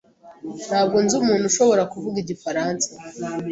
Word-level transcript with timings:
Ntabwo 0.67 0.95
nzi 1.03 1.13
umuntu 1.21 1.45
ushobora 1.51 1.83
kuvuga 1.91 2.17
igifaransa. 2.23 2.87